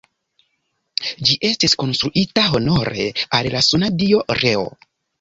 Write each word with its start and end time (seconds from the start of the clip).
Ĝi 1.27 1.35
estis 1.51 1.77
konstruita 1.85 2.47
honore 2.57 3.09
al 3.41 3.55
la 3.59 3.65
suna 3.71 3.95
dio 4.03 4.27
Reo. 4.45 4.69